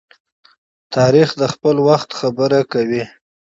[0.95, 3.03] تاریخ د خپل وخت خبره کوي.